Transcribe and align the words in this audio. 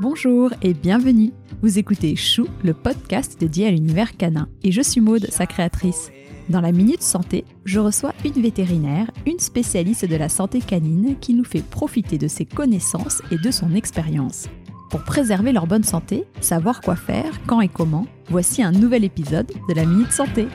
Bonjour 0.00 0.50
et 0.60 0.74
bienvenue. 0.74 1.32
Vous 1.62 1.78
écoutez 1.78 2.16
Chou, 2.16 2.48
le 2.64 2.74
podcast 2.74 3.38
dédié 3.38 3.68
à 3.68 3.70
l'univers 3.70 4.16
canin. 4.16 4.48
Et 4.64 4.72
je 4.72 4.82
suis 4.82 5.00
Maude, 5.00 5.28
sa 5.30 5.46
créatrice. 5.46 6.10
Dans 6.48 6.60
la 6.60 6.72
Minute 6.72 7.00
Santé, 7.00 7.44
je 7.64 7.78
reçois 7.78 8.12
une 8.24 8.42
vétérinaire, 8.42 9.08
une 9.24 9.38
spécialiste 9.38 10.04
de 10.04 10.16
la 10.16 10.28
santé 10.28 10.58
canine 10.58 11.14
qui 11.20 11.32
nous 11.32 11.44
fait 11.44 11.62
profiter 11.62 12.18
de 12.18 12.26
ses 12.26 12.44
connaissances 12.44 13.22
et 13.30 13.38
de 13.38 13.50
son 13.52 13.72
expérience. 13.72 14.48
Pour 14.90 15.04
préserver 15.04 15.52
leur 15.52 15.68
bonne 15.68 15.84
santé, 15.84 16.24
savoir 16.40 16.80
quoi 16.80 16.96
faire, 16.96 17.40
quand 17.46 17.60
et 17.60 17.68
comment, 17.68 18.08
voici 18.28 18.64
un 18.64 18.72
nouvel 18.72 19.04
épisode 19.04 19.52
de 19.68 19.74
la 19.74 19.86
Minute 19.86 20.10
Santé. 20.10 20.48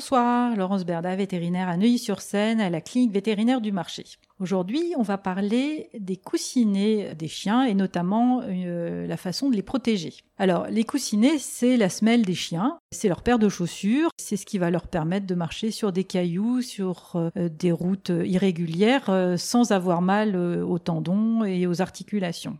Bonsoir, 0.00 0.56
Laurence 0.56 0.86
Berda, 0.86 1.14
vétérinaire 1.14 1.68
à 1.68 1.76
Neuilly-sur-Seine, 1.76 2.58
à 2.58 2.70
la 2.70 2.80
clinique 2.80 3.12
vétérinaire 3.12 3.60
du 3.60 3.70
marché. 3.70 4.04
Aujourd'hui, 4.38 4.94
on 4.96 5.02
va 5.02 5.18
parler 5.18 5.90
des 5.92 6.16
coussinets 6.16 7.14
des 7.14 7.28
chiens 7.28 7.64
et 7.64 7.74
notamment 7.74 8.40
euh, 8.42 9.06
la 9.06 9.18
façon 9.18 9.50
de 9.50 9.56
les 9.56 9.62
protéger. 9.62 10.14
Alors, 10.38 10.68
les 10.68 10.84
coussinets, 10.84 11.36
c'est 11.36 11.76
la 11.76 11.90
semelle 11.90 12.24
des 12.24 12.34
chiens, 12.34 12.78
c'est 12.92 13.08
leur 13.08 13.20
paire 13.22 13.38
de 13.38 13.50
chaussures, 13.50 14.08
c'est 14.16 14.38
ce 14.38 14.46
qui 14.46 14.56
va 14.56 14.70
leur 14.70 14.88
permettre 14.88 15.26
de 15.26 15.34
marcher 15.34 15.70
sur 15.70 15.92
des 15.92 16.04
cailloux, 16.04 16.62
sur 16.62 17.12
euh, 17.16 17.50
des 17.50 17.70
routes 17.70 18.10
irrégulières, 18.24 19.10
euh, 19.10 19.36
sans 19.36 19.70
avoir 19.70 20.00
mal 20.00 20.34
aux 20.34 20.78
tendons 20.78 21.44
et 21.44 21.66
aux 21.66 21.82
articulations. 21.82 22.56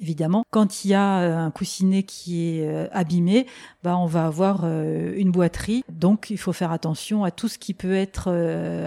Évidemment, 0.00 0.44
quand 0.50 0.84
il 0.84 0.88
y 0.88 0.94
a 0.94 1.20
euh, 1.20 1.36
un 1.36 1.50
coussinet 1.50 2.02
qui 2.02 2.58
est 2.58 2.66
euh, 2.66 2.88
abîmé, 2.92 3.46
bah 3.82 3.96
on 3.96 4.06
va 4.06 4.26
avoir 4.26 4.62
euh, 4.64 5.14
une 5.16 5.30
boiterie. 5.30 5.84
Donc, 5.88 6.30
il 6.30 6.38
faut 6.38 6.52
faire 6.52 6.72
attention 6.72 7.24
à 7.24 7.30
tout 7.30 7.48
ce 7.48 7.58
qui 7.58 7.74
peut 7.74 7.94
être 7.94 8.30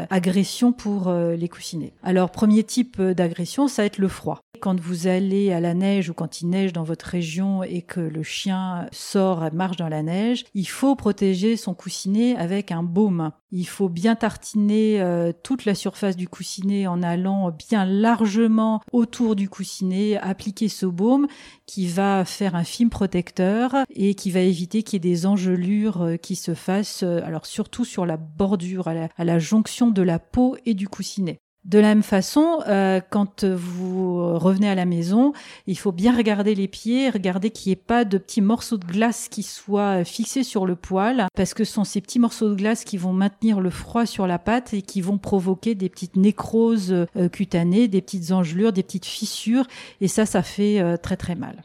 agression 0.10 0.72
pour 0.72 1.12
les 1.12 1.50
coussinets. 1.50 1.94
Alors, 2.04 2.30
premier 2.30 2.64
type 2.64 3.02
d'agression, 3.02 3.68
ça 3.68 3.84
va 3.84 3.86
être 3.86 3.98
le 3.98 4.08
froid. 4.08 4.42
Quand 4.60 4.80
vous 4.80 5.08
allez 5.08 5.52
à 5.52 5.60
la 5.60 5.74
neige 5.74 6.10
ou 6.10 6.14
quand 6.14 6.42
il 6.42 6.50
neige 6.50 6.74
dans 6.74 6.84
votre 6.84 7.06
région 7.06 7.64
et 7.64 7.82
que 7.82 8.00
le 8.00 8.24
chien 8.24 8.88
sort 8.92 9.52
marche 9.54 9.78
dans 9.78 9.90
la 9.90 10.04
neige, 10.04 10.46
il 10.54 10.68
faut 10.68 10.96
protéger 10.96 11.58
son 11.58 11.74
coussinet 11.74 12.36
avec 12.36 12.72
un 12.72 12.84
baume. 12.84 13.32
Il 13.52 13.68
faut 13.68 13.88
bien 13.88 14.16
tartiner 14.16 15.00
euh, 15.00 15.32
toute 15.44 15.66
la 15.66 15.76
surface 15.76 16.18
du 16.18 16.28
coussinet 16.28 16.88
en 16.88 17.02
allant 17.02 17.52
bien 17.52 17.86
largement 17.86 18.82
autour 18.92 19.36
du 19.36 19.48
coussinet, 19.50 20.18
appliquer 20.18 20.68
ce 20.68 20.86
baume 20.86 21.28
qui 21.66 21.88
va 21.88 22.26
faire 22.26 22.56
un 22.56 22.64
film 22.64 22.90
protecteur 22.90 23.76
et 23.90 24.16
qui 24.16 24.32
va 24.32 24.42
éviter 24.42 24.84
qu'il 24.84 24.96
y 24.96 25.08
ait 25.08 25.12
des 25.12 25.26
engelures 25.26 26.02
euh, 26.02 26.18
qui 26.18 26.36
se 26.36 26.54
fassent, 26.54 27.04
euh, 27.04 27.22
alors 27.24 27.46
surtout 27.46 27.86
sur 27.86 28.06
la 28.06 28.18
bordure, 28.18 28.88
à 28.88 29.24
la 29.24 29.40
jonction 29.40 29.92
de 29.92 30.02
la 30.02 30.20
peau 30.20 30.58
et 30.66 30.74
du 30.74 30.88
coussinet. 30.88 31.40
De 31.68 31.80
la 31.80 31.90
même 31.90 32.04
façon, 32.04 32.62
euh, 32.70 33.02
quand 33.10 33.44
vous 33.44 34.38
revenez 34.40 34.70
à 34.70 34.76
la 34.76 34.86
maison, 34.86 35.34
il 35.68 35.78
faut 35.78 35.92
bien 35.92 36.16
regarder 36.16 36.56
les 36.56 36.70
pieds, 36.70 37.10
regarder 37.10 37.50
qu'il 37.50 37.70
n'y 37.70 37.74
ait 37.74 37.76
pas 37.76 38.06
de 38.06 38.18
petits 38.18 38.40
morceaux 38.40 38.78
de 38.78 38.86
glace 38.86 39.28
qui 39.28 39.44
soient 39.44 40.06
fixés 40.06 40.44
sur 40.44 40.66
le 40.66 40.78
poil, 40.78 41.28
parce 41.36 41.54
que 41.54 41.66
ce 41.66 41.74
sont 41.74 41.84
ces 41.84 42.00
petits 42.00 42.20
morceaux 42.20 42.48
de 42.48 42.56
glace 42.56 42.86
qui 42.86 42.96
vont 42.96 43.12
maintenir 43.12 43.60
le 43.60 43.70
froid 43.70 44.06
sur 44.06 44.28
la 44.28 44.40
patte 44.40 44.74
et 44.74 44.82
qui 44.82 45.02
vont 45.02 45.18
provoquer 45.18 45.76
des 45.76 45.90
petites 45.90 46.16
nécroses 46.16 46.94
euh, 47.18 47.28
cutanées, 47.28 47.90
des 47.90 48.02
petites 48.02 48.32
engelures, 48.32 48.72
des 48.72 48.84
petites 48.84 49.06
fissures, 49.06 49.68
et 50.00 50.08
ça, 50.08 50.26
ça 50.26 50.44
fait 50.44 50.80
euh, 50.80 50.96
très 50.96 51.18
très 51.18 51.36
mal 51.36 51.62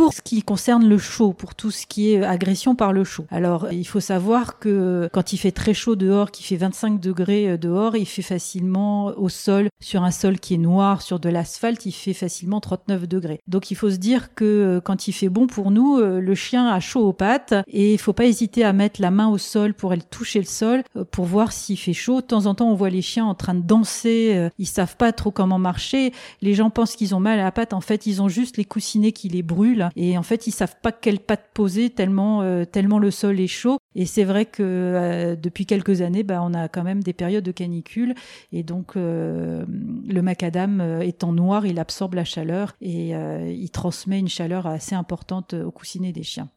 pour 0.00 0.14
ce 0.14 0.22
qui 0.22 0.42
concerne 0.42 0.88
le 0.88 0.96
chaud, 0.96 1.34
pour 1.34 1.54
tout 1.54 1.70
ce 1.70 1.84
qui 1.86 2.12
est 2.12 2.24
agression 2.24 2.74
par 2.74 2.94
le 2.94 3.04
chaud. 3.04 3.26
Alors, 3.30 3.70
il 3.70 3.86
faut 3.86 4.00
savoir 4.00 4.58
que 4.58 5.10
quand 5.12 5.34
il 5.34 5.36
fait 5.36 5.52
très 5.52 5.74
chaud 5.74 5.94
dehors, 5.94 6.30
qu'il 6.30 6.46
fait 6.46 6.56
25 6.56 6.98
degrés 6.98 7.50
euh, 7.50 7.58
dehors, 7.58 7.96
il 7.96 8.06
fait 8.06 8.22
facilement 8.22 9.08
au 9.18 9.28
sol, 9.28 9.68
sur 9.78 10.02
un 10.02 10.10
sol 10.10 10.40
qui 10.40 10.54
est 10.54 10.58
noir, 10.58 11.02
sur 11.02 11.20
de 11.20 11.28
l'asphalte, 11.28 11.84
il 11.84 11.92
fait 11.92 12.14
facilement 12.14 12.60
39 12.60 13.08
degrés. 13.08 13.40
Donc, 13.46 13.70
il 13.70 13.74
faut 13.74 13.90
se 13.90 13.96
dire 13.96 14.34
que 14.34 14.44
euh, 14.46 14.80
quand 14.80 15.06
il 15.06 15.12
fait 15.12 15.28
bon 15.28 15.46
pour 15.46 15.70
nous, 15.70 15.98
euh, 15.98 16.18
le 16.18 16.34
chien 16.34 16.66
a 16.66 16.80
chaud 16.80 17.06
aux 17.06 17.12
pattes 17.12 17.52
et 17.68 17.92
il 17.92 17.98
faut 17.98 18.14
pas 18.14 18.24
hésiter 18.24 18.64
à 18.64 18.72
mettre 18.72 19.02
la 19.02 19.10
main 19.10 19.28
au 19.28 19.36
sol 19.36 19.74
pour 19.74 19.92
aller 19.92 20.00
toucher 20.00 20.38
le 20.38 20.46
sol 20.46 20.82
pour 21.10 21.26
voir 21.26 21.52
s'il 21.52 21.76
fait 21.76 21.92
chaud. 21.92 22.22
De 22.22 22.26
temps 22.26 22.46
en 22.46 22.54
temps, 22.54 22.70
on 22.70 22.74
voit 22.74 22.88
les 22.88 23.02
chiens 23.02 23.26
en 23.26 23.34
train 23.34 23.52
de 23.52 23.60
danser, 23.60 24.48
ils 24.58 24.66
savent 24.66 24.96
pas 24.96 25.12
trop 25.12 25.30
comment 25.30 25.58
marcher. 25.58 26.14
Les 26.40 26.54
gens 26.54 26.70
pensent 26.70 26.96
qu'ils 26.96 27.14
ont 27.14 27.20
mal 27.20 27.38
à 27.38 27.44
la 27.44 27.52
patte, 27.52 27.74
en 27.74 27.82
fait, 27.82 28.06
ils 28.06 28.22
ont 28.22 28.28
juste 28.28 28.56
les 28.56 28.64
coussinets 28.64 29.12
qui 29.12 29.28
les 29.28 29.42
brûlent 29.42 29.89
et 29.96 30.16
en 30.18 30.22
fait 30.22 30.46
ils 30.46 30.52
savent 30.52 30.76
pas 30.82 30.92
quelle 30.92 31.20
patte 31.20 31.50
poser 31.54 31.90
tellement 31.90 32.42
euh, 32.42 32.64
tellement 32.64 32.98
le 32.98 33.10
sol 33.10 33.40
est 33.40 33.46
chaud 33.46 33.78
et 33.94 34.06
c'est 34.06 34.24
vrai 34.24 34.46
que 34.46 34.62
euh, 34.62 35.36
depuis 35.36 35.66
quelques 35.66 36.00
années 36.02 36.22
bah, 36.22 36.40
on 36.42 36.54
a 36.54 36.68
quand 36.68 36.82
même 36.82 37.02
des 37.02 37.12
périodes 37.12 37.44
de 37.44 37.52
canicule 37.52 38.14
et 38.52 38.62
donc 38.62 38.96
euh, 38.96 39.64
le 40.06 40.22
macadam 40.22 41.00
étant 41.02 41.32
noir 41.32 41.66
il 41.66 41.78
absorbe 41.78 42.14
la 42.14 42.24
chaleur 42.24 42.74
et 42.80 43.10
il 43.10 43.70
transmet 43.70 44.18
une 44.18 44.28
chaleur 44.28 44.66
assez 44.66 44.94
importante 44.94 45.54
au 45.54 45.70
coussinet 45.70 46.12
des 46.12 46.22
chiens. 46.22 46.48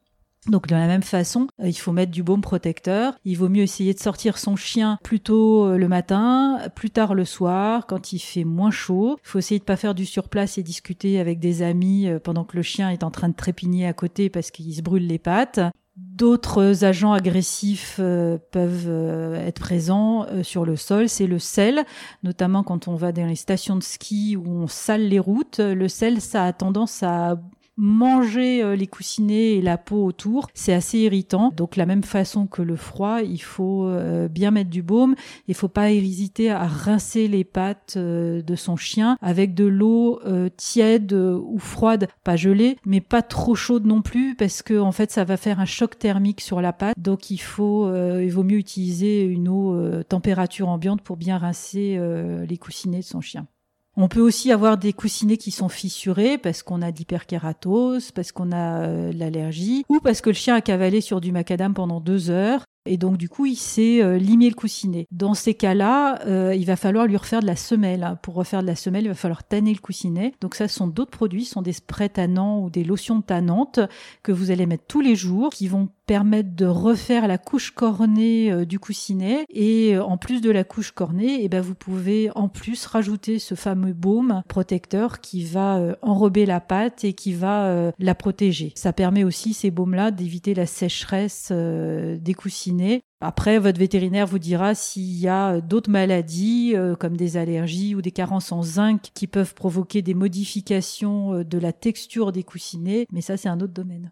Donc 0.48 0.68
de 0.68 0.76
la 0.76 0.88
même 0.88 1.04
façon, 1.04 1.48
euh, 1.62 1.70
il 1.70 1.78
faut 1.78 1.92
mettre 1.92 2.12
du 2.12 2.22
baume 2.22 2.42
protecteur. 2.42 3.16
Il 3.24 3.38
vaut 3.38 3.50
mieux 3.50 3.64
essayer 3.64 3.94
de 3.94 4.00
sortir 4.00 4.38
son 4.38 4.56
chien 4.56 4.98
plus 5.04 5.22
tôt 5.22 5.66
euh, 5.66 5.78
le 5.78 5.88
matin, 5.88 6.60
plus 6.76 6.90
tard 6.90 7.14
le 7.14 7.26
soir, 7.26 7.88
quand 7.88 8.12
il 8.12 8.20
fait 8.20 8.44
moins 8.44 8.72
chaud. 8.72 9.18
Il 9.24 9.28
faut 9.28 9.40
essayer 9.40 9.60
de 9.60 9.64
pas 9.64 9.78
faire 9.78 9.96
du 9.96 10.06
surplace 10.06 10.58
et 10.58 10.64
discuter 10.64 11.20
avec 11.20 11.40
des 11.40 11.62
amis 11.62 12.08
euh, 12.08 12.20
pendant 12.20 12.44
que 12.44 12.58
le 12.58 12.64
chien 12.64 12.90
est 12.90 13.04
en 13.04 13.12
train 13.12 13.30
de 13.30 13.36
trépigner 13.36 13.88
à 13.88 13.94
côté 13.94 14.30
parce 14.30 14.52
qu'il 14.52 14.74
se 14.74 14.82
brûle 14.82 15.08
les 15.08 15.20
pattes. 15.20 15.62
D'autres 15.96 16.84
agents 16.84 17.14
agressifs 17.14 17.98
peuvent 17.98 19.36
être 19.36 19.60
présents 19.60 20.26
sur 20.42 20.66
le 20.66 20.76
sol, 20.76 21.08
c'est 21.08 21.28
le 21.28 21.38
sel, 21.38 21.86
notamment 22.24 22.64
quand 22.64 22.88
on 22.88 22.96
va 22.96 23.12
dans 23.12 23.28
les 23.28 23.36
stations 23.36 23.76
de 23.76 23.84
ski 23.84 24.36
où 24.36 24.44
on 24.48 24.68
sale 24.68 25.08
les 25.08 25.20
routes. 25.20 25.60
Le 25.60 25.88
sel, 25.88 26.20
ça 26.20 26.46
a 26.46 26.54
tendance 26.54 27.04
à 27.04 27.38
manger 27.78 28.64
euh, 28.64 28.76
les 28.76 28.88
coussinets 28.88 29.54
et 29.54 29.62
la 29.62 29.78
peau 29.78 30.06
autour, 30.06 30.48
c'est 30.54 30.74
assez 30.74 31.00
irritant. 31.00 31.52
Donc 31.56 31.76
la 31.76 31.86
même 31.86 32.04
façon 32.04 32.48
que 32.48 32.62
le 32.62 32.76
froid, 32.76 33.22
il 33.22 33.42
faut 33.42 33.86
euh, 33.86 34.28
bien 34.28 34.52
mettre 34.52 34.70
du 34.70 34.84
baume. 34.84 35.16
Il 35.48 35.56
faut 35.56 35.68
pas 35.68 35.92
hésiter 35.92 36.52
à 36.52 36.66
rincer 36.66 37.28
les 37.28 37.44
pattes 37.44 37.96
euh, 37.98 38.42
de 38.42 38.56
son 38.56 38.76
chien 38.76 39.18
avec 39.22 39.54
de 39.54 39.66
l'eau 39.66 40.20
tiède 40.58 41.14
ou 41.14 41.58
froide, 41.60 42.08
pas 42.24 42.36
gelée, 42.36 42.78
mais 42.86 43.02
pas 43.02 43.22
trop 43.22 43.56
chaude 43.56 43.86
non 43.86 44.02
plus 44.02 44.36
parce 44.36 44.62
que 44.62 44.80
en 44.80 44.92
fait 44.92 45.12
ça 45.12 45.24
va 45.24 45.38
faire 45.38 45.60
un 45.60 45.66
choc 45.66 45.98
thermique 45.98 46.42
sur 46.42 46.62
la 46.62 46.74
patte. 46.74 46.98
Donc 47.00 47.30
il 47.30 47.38
faut, 47.38 47.94
il 47.94 48.30
vaut 48.30 48.44
mieux 48.44 48.58
utiliser 48.58 49.24
une 49.24 49.50
eau 49.50 50.04
température 50.04 50.70
ambiante 50.70 51.02
pour 51.02 51.18
bien 51.18 51.38
rincer 51.38 52.00
les 52.48 52.58
coussinets 52.58 53.00
de 53.00 53.04
son 53.04 53.22
chien. 53.22 53.48
On 53.96 54.08
peut 54.08 54.22
aussi 54.22 54.52
avoir 54.52 54.78
des 54.78 54.92
coussinets 54.92 55.38
qui 55.38 55.52
sont 55.52 55.70
fissurés 55.70 56.40
parce 56.40 56.64
qu'on 56.64 56.82
a 56.82 56.92
d'hyperkératose, 56.92 58.12
parce 58.12 58.32
qu'on 58.32 58.52
a 58.52 58.88
euh, 58.88 59.12
l'allergie, 59.14 59.86
ou 59.88 60.00
parce 60.00 60.22
que 60.22 60.32
le 60.32 60.36
chien 60.36 60.56
a 60.56 60.62
cavalé 60.62 61.00
sur 61.00 61.22
du 61.22 61.32
macadam 61.32 61.74
pendant 61.76 62.00
deux 62.00 62.32
heures 62.32 62.66
et 62.86 62.98
donc, 62.98 63.16
du 63.18 63.30
coup, 63.30 63.46
il 63.46 63.56
s'est 63.56 64.04
euh, 64.04 64.18
limé 64.18 64.50
le 64.50 64.56
coussinet. 64.56 65.08
Dans 65.10 65.34
ces 65.34 65.54
cas-là, 65.54 66.20
euh, 66.28 66.54
il 66.54 66.66
va 66.66 66.76
falloir 66.76 67.06
lui 67.06 67.16
refaire 67.16 67.40
de 67.40 67.46
la 67.46 67.56
semelle. 67.56 68.18
Pour 68.22 68.34
refaire 68.34 68.62
de 68.62 68.68
la 68.68 68.76
semelle, 68.76 69.06
il 69.06 69.08
va 69.08 69.14
falloir 69.14 69.46
tanner 69.46 69.74
le 69.74 69.80
coussinet. 69.80 70.34
Donc, 70.42 70.56
ça, 70.56 70.68
ce 70.68 70.76
sont 70.76 70.88
d'autres 70.88 71.12
produits, 71.12 71.46
ce 71.46 71.54
sont 71.54 71.62
des 71.62 71.72
sprays 71.72 72.10
tannants 72.10 72.62
ou 72.62 72.70
des 72.70 72.84
lotions 72.84 73.22
tannantes 73.22 73.80
que 74.22 74.34
vous 74.34 74.52
allez 74.52 74.66
mettre 74.66 74.84
tous 74.86 75.00
les 75.00 75.16
jours, 75.16 75.52
qui 75.52 75.70
vont 75.70 75.88
permettre 76.06 76.56
de 76.56 76.66
refaire 76.66 77.28
la 77.28 77.38
couche 77.38 77.72
cornée 77.72 78.52
euh, 78.52 78.66
du 78.66 78.80
coussinet. 78.80 79.46
Et 79.50 79.98
en 79.98 80.18
plus 80.18 80.42
de 80.42 80.52
la 80.52 80.64
couche 80.64 80.92
cornée, 80.92 81.42
et 81.42 81.46
eh 81.46 81.50
ben, 81.50 81.62
vous 81.62 81.76
pouvez 81.76 82.30
en 82.36 82.48
plus 82.48 82.86
rajouter 82.86 83.40
ce 83.40 83.56
fameux 83.56 83.94
baume 83.94 84.42
protecteur 84.48 85.22
qui 85.22 85.44
va 85.44 85.96
enrober 86.02 86.46
la 86.46 86.60
pâte 86.60 87.04
et 87.04 87.14
qui 87.14 87.34
va 87.34 87.92
la 87.98 88.16
protéger. 88.16 88.74
Ça 88.76 88.94
permet 88.94 89.24
aussi, 89.24 89.54
ces 89.54 89.72
baumes-là, 89.72 90.12
d'éviter 90.12 90.54
la 90.54 90.66
sécheresse 90.66 91.52
des 91.52 92.34
coussinets 92.34 93.04
après, 93.26 93.58
votre 93.58 93.80
vétérinaire 93.80 94.28
vous 94.28 94.38
dira 94.38 94.76
s'il 94.76 95.18
y 95.18 95.30
a 95.30 95.62
d'autres 95.62 95.90
maladies 95.90 96.74
euh, 96.76 96.94
comme 96.94 97.16
des 97.16 97.38
allergies 97.38 97.96
ou 97.96 98.02
des 98.02 98.12
carences 98.12 98.52
en 98.52 98.64
zinc 98.64 99.12
qui 99.14 99.28
peuvent 99.28 99.54
provoquer 99.54 100.02
des 100.02 100.14
modifications 100.14 101.36
euh, 101.36 101.44
de 101.46 101.58
la 101.58 101.72
texture 101.72 102.34
des 102.34 102.44
coussinets, 102.44 103.08
mais 103.14 103.22
ça 103.22 103.38
c'est 103.38 103.48
un 103.48 103.62
autre 103.62 103.74
domaine. 103.74 104.12